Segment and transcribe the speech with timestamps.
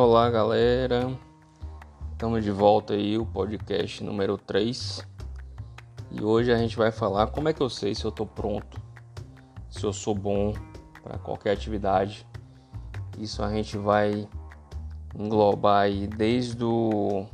[0.00, 1.12] Olá galera,
[2.12, 5.04] estamos de volta aí, o podcast número 3
[6.12, 8.80] e hoje a gente vai falar como é que eu sei se eu estou pronto,
[9.68, 10.54] se eu sou bom
[11.02, 12.24] para qualquer atividade.
[13.18, 14.28] Isso a gente vai
[15.18, 17.26] englobar aí desde o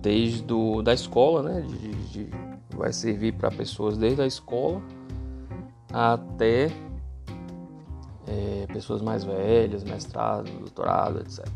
[0.00, 1.60] desde do, da escola, né?
[1.60, 2.30] De, de,
[2.74, 4.82] vai servir para pessoas desde a escola
[5.92, 6.72] até
[8.26, 11.46] é, pessoas mais velhas, mestrado, doutorado, etc.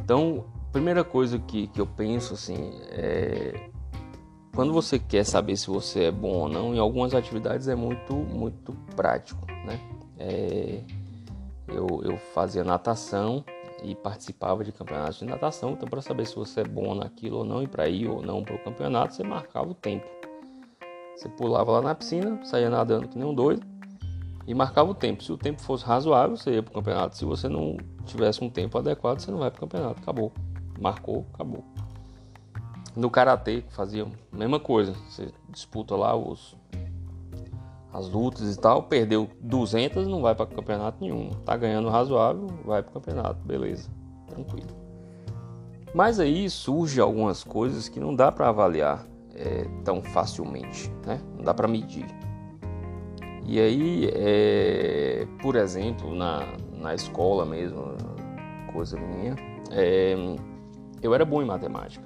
[0.00, 3.70] Então, primeira coisa que, que eu penso assim é
[4.54, 8.14] quando você quer saber se você é bom ou não, em algumas atividades é muito
[8.14, 9.80] muito prático, né?
[10.16, 10.80] É,
[11.68, 13.44] eu, eu fazia natação
[13.82, 17.44] e participava de campeonatos de natação, então para saber se você é bom naquilo ou
[17.44, 20.06] não e para ir ou não para o campeonato, você marcava o tempo.
[21.16, 23.73] Você pulava lá na piscina, saía nadando que nem um doido
[24.46, 25.22] e marcava o tempo.
[25.22, 27.16] Se o tempo fosse razoável, você ia para o campeonato.
[27.16, 30.00] Se você não tivesse um tempo adequado, você não vai para o campeonato.
[30.00, 30.32] Acabou.
[30.78, 31.64] Marcou, acabou.
[32.96, 34.94] No karatê fazia a mesma coisa.
[35.08, 36.56] Você disputa lá os
[37.92, 41.30] as lutas e tal, perdeu 200, não vai para campeonato nenhum.
[41.44, 43.88] Tá ganhando razoável, vai para campeonato, beleza,
[44.26, 44.66] tranquilo.
[45.94, 51.20] Mas aí surge algumas coisas que não dá para avaliar é, tão facilmente, né?
[51.36, 52.04] Não dá para medir.
[53.46, 57.94] E aí, é, por exemplo, na, na escola mesmo,
[58.72, 59.34] coisa minha,
[59.70, 60.16] é,
[61.02, 62.04] eu era bom em matemática.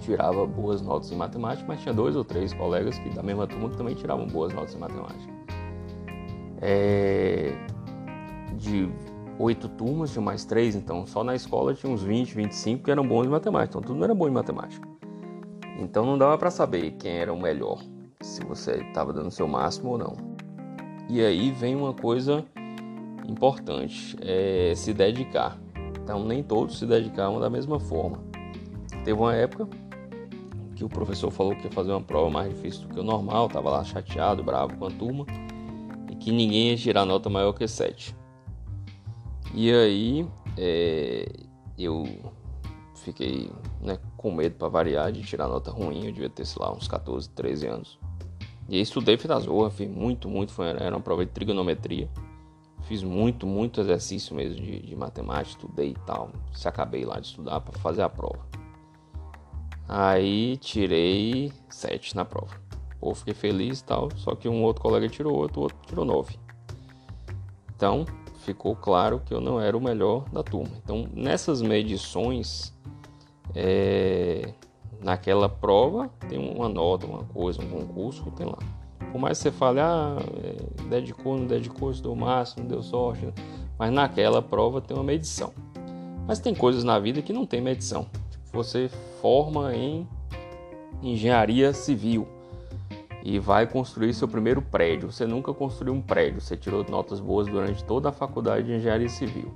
[0.00, 3.70] Tirava boas notas em matemática, mas tinha dois ou três colegas que da mesma turma
[3.70, 5.32] que também tiravam boas notas em matemática.
[6.60, 7.52] É,
[8.56, 8.88] de
[9.38, 13.06] oito turmas, tinha mais três, então só na escola tinha uns 20, 25 que eram
[13.06, 14.88] bons em matemática, então tudo não era bom em matemática.
[15.78, 17.80] Então não dava para saber quem era o melhor,
[18.20, 20.31] se você estava dando o seu máximo ou não.
[21.12, 22.42] E aí vem uma coisa
[23.28, 25.60] importante, é se dedicar.
[26.02, 28.24] Então nem todos se dedicavam da mesma forma.
[29.04, 29.68] Teve uma época
[30.74, 33.46] que o professor falou que ia fazer uma prova mais difícil do que o normal,
[33.50, 35.26] tava lá chateado, bravo com a turma,
[36.10, 38.16] e que ninguém ia tirar nota maior que 7.
[39.52, 40.26] E aí
[40.56, 41.30] é,
[41.78, 42.04] eu
[42.94, 46.72] fiquei né, com medo para variar de tirar nota ruim, eu devia ter, sei lá,
[46.72, 47.98] uns 14, 13 anos.
[48.68, 52.08] E aí estudei Fidazorra, fiz muito, muito, foi, era uma prova de trigonometria.
[52.82, 56.30] Fiz muito, muito exercício mesmo de, de matemática, estudei e tal.
[56.52, 58.46] Se acabei lá de estudar para fazer a prova.
[59.88, 62.60] Aí tirei 7 na prova.
[63.00, 66.04] Pô, fiquei feliz e tal, só que um outro colega tirou 8, o outro tirou
[66.04, 66.38] 9.
[67.74, 68.04] Então,
[68.44, 70.70] ficou claro que eu não era o melhor da turma.
[70.82, 72.72] Então, nessas medições,
[73.54, 74.54] é,
[75.02, 78.58] naquela prova tem uma nota, uma coisa, um concurso, tem lá.
[79.10, 83.28] Por mais que você fale, ah, é, dedicou, não dedicou, estudou máximo, deu sorte,
[83.78, 85.52] mas naquela prova tem uma medição.
[86.26, 88.06] Mas tem coisas na vida que não tem medição.
[88.52, 88.88] Você
[89.20, 90.06] forma em
[91.02, 92.28] engenharia civil
[93.24, 95.10] e vai construir seu primeiro prédio.
[95.10, 99.08] Você nunca construiu um prédio, você tirou notas boas durante toda a faculdade de engenharia
[99.08, 99.52] civil.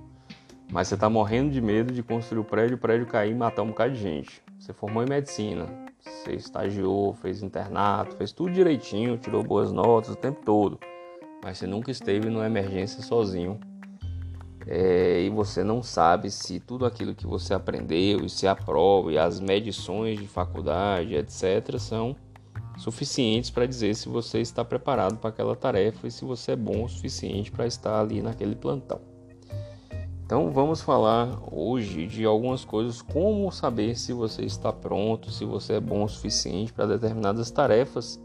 [0.70, 3.62] Mas você está morrendo de medo de construir o prédio, o prédio cair e matar
[3.62, 4.42] um bocado de gente.
[4.58, 5.66] Você formou em medicina,
[6.00, 10.78] você estagiou, fez internato, fez tudo direitinho, tirou boas notas o tempo todo.
[11.44, 13.60] Mas você nunca esteve numa emergência sozinho.
[14.66, 19.12] É, e você não sabe se tudo aquilo que você aprendeu e se a prova
[19.12, 22.16] e as medições de faculdade, etc., são
[22.76, 26.84] suficientes para dizer se você está preparado para aquela tarefa e se você é bom
[26.84, 29.15] o suficiente para estar ali naquele plantão.
[30.26, 35.74] Então vamos falar hoje de algumas coisas, como saber se você está pronto, se você
[35.74, 38.20] é bom o suficiente para determinadas tarefas.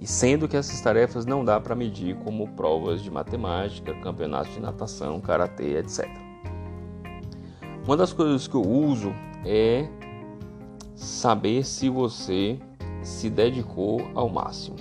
[0.00, 4.58] E sendo que essas tarefas não dá para medir como provas de matemática, campeonatos de
[4.58, 6.08] natação, karatê, etc.
[7.86, 9.14] Uma das coisas que eu uso
[9.46, 9.88] é
[10.96, 12.58] saber se você
[13.00, 14.76] se dedicou ao máximo.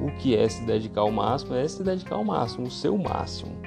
[0.00, 1.54] O que é se dedicar ao máximo?
[1.54, 3.59] É se dedicar ao máximo, o seu máximo.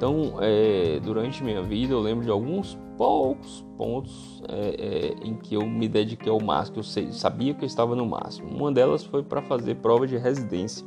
[0.00, 5.54] Então, é, durante minha vida, eu lembro de alguns poucos pontos é, é, em que
[5.54, 8.48] eu me dediquei ao máximo, que eu sei, sabia que eu estava no máximo.
[8.48, 10.86] Uma delas foi para fazer prova de residência.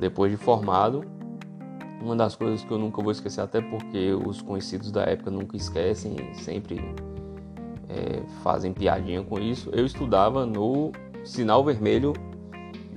[0.00, 1.04] Depois de formado,
[2.02, 5.56] uma das coisas que eu nunca vou esquecer, até porque os conhecidos da época nunca
[5.56, 6.80] esquecem, sempre
[7.88, 9.70] é, fazem piadinha com isso.
[9.72, 10.90] Eu estudava no
[11.22, 12.14] Sinal Vermelho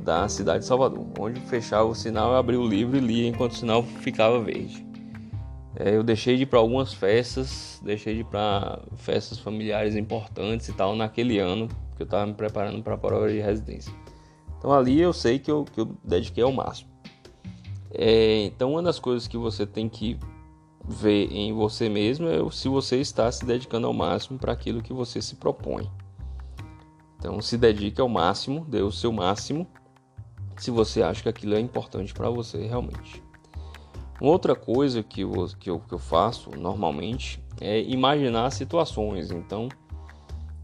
[0.02, 3.52] da cidade de Salvador, onde fechava o sinal, eu abria o livro e lia enquanto
[3.52, 4.86] o sinal ficava verde.
[5.76, 10.68] É, eu deixei de ir para algumas festas, deixei de ir para festas familiares importantes
[10.68, 13.94] e tal naquele ano, que eu estava me preparando para a prova de residência.
[14.58, 16.90] Então ali eu sei que eu, que eu dediquei ao máximo.
[17.92, 20.18] É, então, uma das coisas que você tem que
[20.88, 24.94] ver em você mesmo é se você está se dedicando ao máximo para aquilo que
[24.94, 25.90] você se propõe.
[27.18, 29.68] Então, se dedique ao máximo, dê o seu máximo,
[30.60, 33.24] se você acha que aquilo é importante para você realmente.
[34.22, 39.32] Uma outra coisa que eu, que, eu, que eu faço normalmente é imaginar situações.
[39.32, 39.70] Então,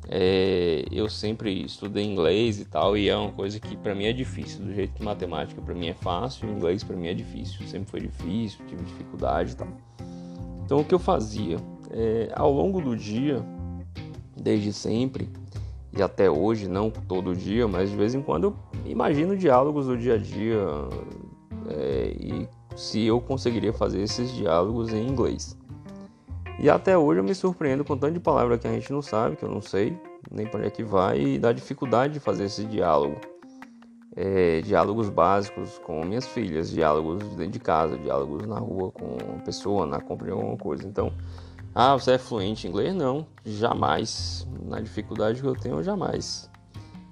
[0.09, 4.13] é, eu sempre estudei inglês e tal, e é uma coisa que para mim é
[4.13, 4.65] difícil.
[4.65, 7.65] Do jeito que matemática para mim é fácil, inglês para mim é difícil.
[7.65, 9.68] Sempre foi difícil, tive dificuldade e tal.
[10.65, 11.57] Então, o que eu fazia?
[11.91, 13.41] É, ao longo do dia,
[14.36, 15.30] desde sempre,
[15.95, 18.56] e até hoje, não todo dia, mas de vez em quando eu
[18.86, 20.59] imagino diálogos do dia a dia
[21.69, 25.57] é, e se eu conseguiria fazer esses diálogos em inglês.
[26.59, 29.36] E até hoje eu me surpreendo com tanto de palavra que a gente não sabe,
[29.36, 29.97] que eu não sei
[30.31, 33.15] nem para onde é que vai, e da dificuldade de fazer esse diálogo.
[34.18, 39.44] É, diálogos básicos com minhas filhas, diálogos dentro de casa, diálogos na rua com uma
[39.44, 40.88] pessoa, na compra de alguma coisa.
[40.88, 41.12] Então,
[41.77, 42.95] ah, você é fluente em inglês?
[42.95, 44.48] Não, jamais.
[44.63, 46.50] Na dificuldade que eu tenho, jamais.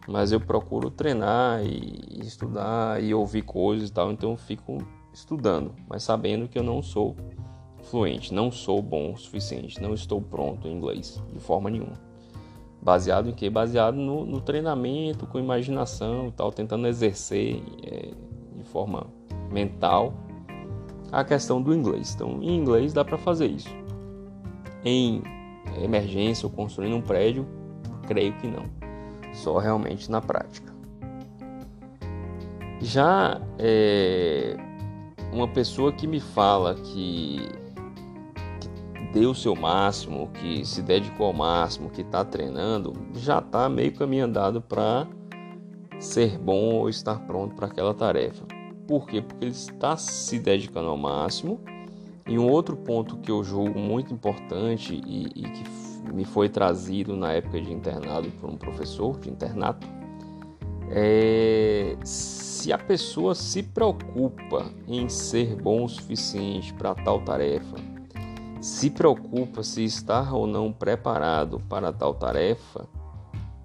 [0.07, 4.77] Mas eu procuro treinar e estudar e ouvir coisas e tal, então eu fico
[5.13, 7.13] estudando, mas sabendo que eu não sou
[7.83, 11.99] fluente, não sou bom o suficiente, não estou pronto em inglês de forma nenhuma.
[12.81, 13.49] Baseado em quê?
[13.49, 18.11] Baseado no, no treinamento, com imaginação e tal, tentando exercer é,
[18.55, 19.07] de forma
[19.51, 20.13] mental
[21.11, 22.13] a questão do inglês.
[22.15, 23.82] Então, em inglês dá para fazer isso.
[24.83, 25.21] Em
[25.81, 27.47] emergência ou construindo um prédio,
[28.07, 28.65] creio que não.
[29.33, 30.73] Só realmente na prática.
[32.79, 34.57] Já é,
[35.31, 37.49] uma pessoa que me fala que
[39.13, 43.93] deu o seu máximo, que se dedicou ao máximo, que está treinando, já está meio
[43.93, 45.07] caminho andado para
[45.99, 48.43] ser bom ou estar pronto para aquela tarefa.
[48.87, 49.21] Por quê?
[49.21, 51.61] Porque ele está se dedicando ao máximo.
[52.27, 57.15] E um outro ponto que eu julgo muito importante e, e que me foi trazido
[57.15, 59.87] na época de internado por um professor de internato
[60.89, 67.75] é se a pessoa se preocupa em ser bom o suficiente para tal tarefa,
[68.61, 72.87] se preocupa se está ou não preparado para tal tarefa,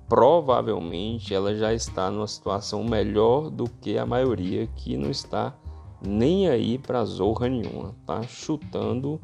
[0.09, 5.55] provavelmente ela já está numa situação melhor do que a maioria que não está
[6.01, 9.21] nem aí para zorra nenhuma, tá chutando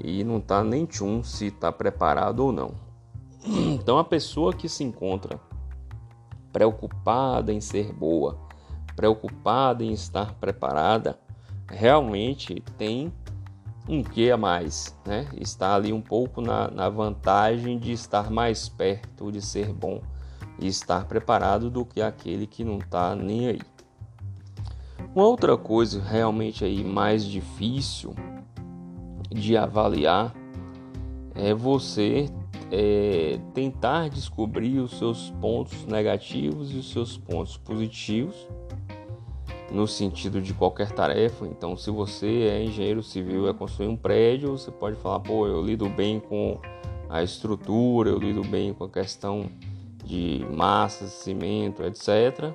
[0.00, 2.74] e não tá nem tchum se está preparado ou não.
[3.74, 5.40] Então a pessoa que se encontra
[6.52, 8.38] preocupada em ser boa,
[8.94, 11.18] preocupada em estar preparada,
[11.66, 13.12] realmente tem
[13.88, 15.28] um que a mais, né?
[15.34, 20.00] Está ali um pouco na, na vantagem de estar mais perto de ser bom
[20.58, 23.60] e estar preparado do que aquele que não está nem aí.
[25.14, 28.14] Uma outra coisa realmente aí mais difícil
[29.30, 30.34] de avaliar
[31.34, 32.30] é você
[32.70, 38.48] é, tentar descobrir os seus pontos negativos e os seus pontos positivos
[39.70, 41.46] no sentido de qualquer tarefa.
[41.46, 45.46] Então, se você é engenheiro civil e é construir um prédio, você pode falar, pô,
[45.46, 46.58] eu lido bem com
[47.10, 49.50] a estrutura, eu lido bem com a questão
[50.04, 52.54] de massa, cimento, etc.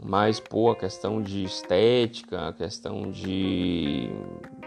[0.00, 4.08] Mas, pô, a questão de estética, a questão de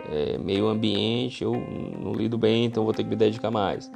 [0.10, 1.54] é, meio ambiente, eu
[2.00, 3.90] não lido bem, então vou ter que me dedicar mais.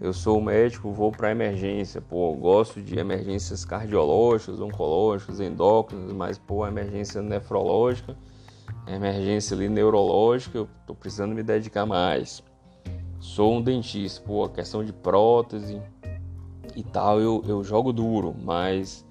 [0.00, 2.00] Eu sou médico, vou para emergência.
[2.00, 8.16] Pô, gosto de emergências cardiológicas, oncológicas, endócrinas, mas pô, emergência nefrológica,
[8.88, 12.42] emergência ali neurológica, eu tô precisando me dedicar mais.
[13.20, 15.80] Sou um dentista, pô, a questão de prótese
[16.74, 19.06] e tal, eu, eu jogo duro, mas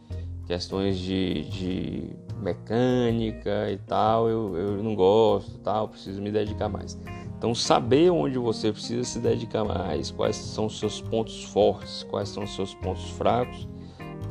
[0.52, 2.10] questões de, de
[2.42, 7.00] mecânica e tal, eu, eu não gosto, tal, preciso me dedicar mais.
[7.38, 12.28] Então, saber onde você precisa se dedicar mais, quais são os seus pontos fortes, quais
[12.28, 13.66] são os seus pontos fracos,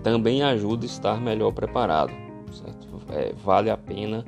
[0.02, 2.12] também ajuda a estar melhor preparado.
[3.08, 4.22] É, vale a pena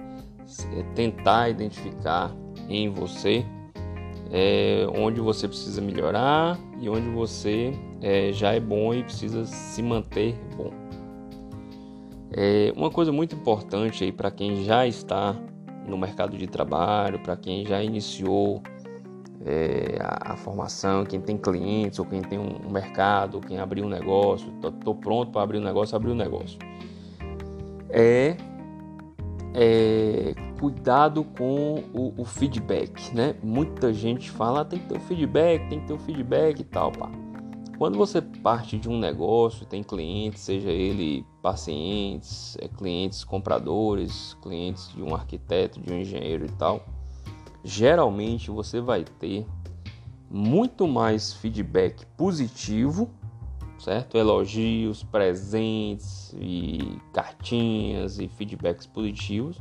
[0.75, 2.35] é, tentar identificar
[2.71, 3.45] em você
[4.33, 9.83] é, onde você precisa melhorar e onde você é, já é bom e precisa se
[9.83, 10.73] manter bom.
[12.35, 15.37] É, uma coisa muito importante aí para quem já está
[15.87, 18.63] no mercado de trabalho, para quem já iniciou
[19.45, 23.85] é, a, a, formação, quem tem clientes ou quem tem um, um mercado, quem abriu
[23.85, 26.59] um negócio, estou pronto para abrir um negócio, abrir um negócio.
[27.91, 28.37] É,
[29.55, 33.35] é cuidado com o, o, feedback, né?
[33.43, 36.65] Muita gente fala, ah, tem que ter o feedback, tem que ter o feedback e
[36.65, 37.11] tal, pá.
[37.83, 44.93] Quando você parte de um negócio, tem clientes, seja ele pacientes, é, clientes compradores, clientes
[44.95, 46.87] de um arquiteto, de um engenheiro e tal,
[47.65, 49.45] geralmente você vai ter
[50.31, 53.11] muito mais feedback positivo,
[53.81, 54.17] certo?
[54.17, 59.61] Elogios, presentes e cartinhas e feedbacks positivos,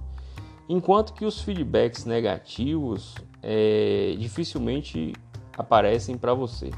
[0.70, 5.12] enquanto que os feedbacks negativos é, dificilmente
[5.58, 6.70] aparecem para você.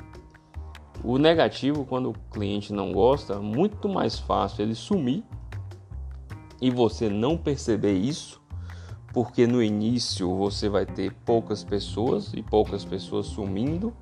[1.04, 5.24] O negativo, quando o cliente não gosta, muito mais fácil ele sumir
[6.62, 8.42] e você não perceber isso
[9.14, 13.94] porque no início você vai ter poucas pessoas e poucas pessoas sumindo,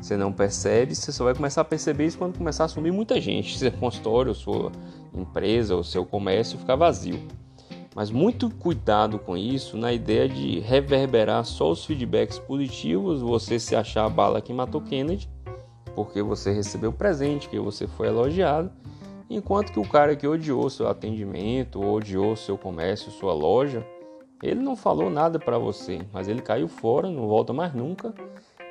[0.00, 3.20] você não percebe, você só vai começar a perceber isso quando começar a sumir muita
[3.20, 4.72] gente, seu consultório, sua
[5.14, 7.20] empresa, o seu comércio ficar vazio.
[7.94, 13.76] Mas muito cuidado com isso, na ideia de reverberar só os feedbacks positivos, você se
[13.76, 15.28] achar a bala que matou Kennedy,
[15.94, 18.70] porque você recebeu presente, que você foi elogiado,
[19.28, 23.86] enquanto que o cara que odiou seu atendimento, odiou seu comércio, sua loja,
[24.42, 28.14] ele não falou nada para você, mas ele caiu fora, não volta mais nunca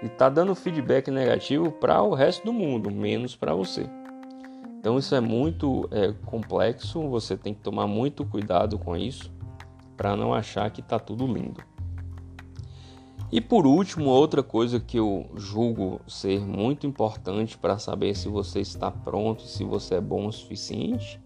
[0.01, 3.89] e está dando feedback negativo para o resto do mundo, menos para você.
[4.80, 9.32] Então isso é muito é, complexo, você tem que tomar muito cuidado com isso
[9.96, 11.63] para não achar que está tudo lindo.
[13.33, 18.59] E por último, outra coisa que eu julgo ser muito importante para saber se você
[18.61, 21.19] está pronto, se você é bom o suficiente,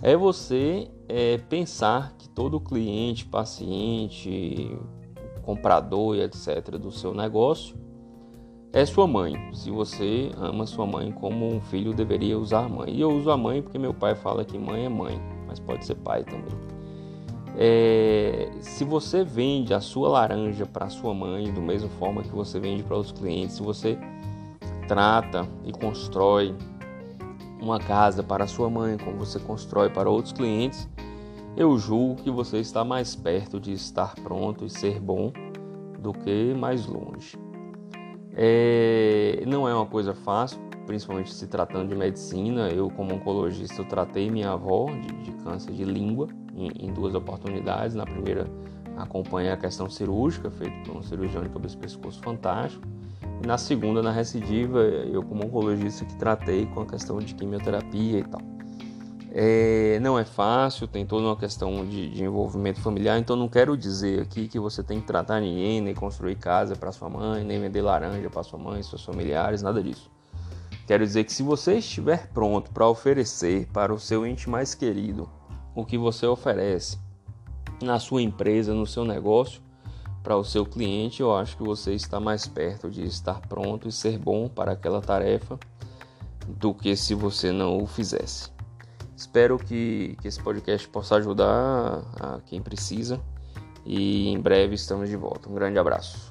[0.00, 4.74] é você é, pensar que todo cliente, paciente,
[5.42, 6.78] comprador e etc.
[6.78, 7.76] do seu negócio
[8.72, 9.34] é sua mãe.
[9.52, 12.94] Se você ama sua mãe como um filho deveria usar a mãe.
[12.94, 15.84] E eu uso a mãe porque meu pai fala que mãe é mãe, mas pode
[15.84, 16.79] ser pai também.
[17.56, 22.60] É, se você vende a sua laranja para sua mãe, do mesma forma que você
[22.60, 23.98] vende para os clientes, se você
[24.86, 26.54] trata e constrói
[27.60, 30.88] uma casa para sua mãe, como você constrói para outros clientes,
[31.56, 35.32] eu julgo que você está mais perto de estar pronto e ser bom
[35.98, 37.36] do que mais longe.
[38.34, 42.68] É, não é uma coisa fácil, principalmente se tratando de medicina.
[42.70, 46.28] Eu, como oncologista, eu tratei minha avó de, de câncer de língua
[46.66, 47.94] em, duas oportunidades.
[47.94, 48.46] Na primeira,
[48.96, 52.86] acompanhei a questão cirúrgica, feita por um cirurgião de cabeça e pescoço fantástico.
[53.42, 58.18] E na segunda, na recidiva, eu como oncologista que tratei com a questão de quimioterapia
[58.18, 58.40] e tal.
[59.32, 63.76] É, não é fácil, tem toda uma questão de, de, envolvimento familiar, então não quero
[63.76, 67.60] dizer aqui que você tem que tratar ninguém, nem construir casa para sua mãe, nem
[67.60, 70.10] vender laranja para sua mãe, seus familiares, nada disso.
[70.84, 75.28] Quero dizer que se você estiver pronto para oferecer para o seu ente mais querido
[75.74, 76.98] o que você oferece
[77.82, 79.62] na sua empresa, no seu negócio,
[80.22, 83.92] para o seu cliente, eu acho que você está mais perto de estar pronto e
[83.92, 85.58] ser bom para aquela tarefa
[86.46, 88.50] do que se você não o fizesse.
[89.16, 93.20] Espero que, que esse podcast possa ajudar a quem precisa
[93.84, 95.48] e em breve estamos de volta.
[95.48, 96.29] Um grande abraço.